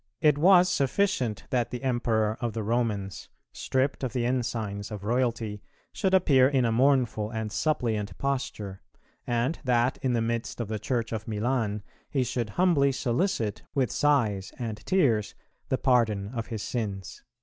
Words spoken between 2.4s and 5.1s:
of the Romans, stripped of the ensigns of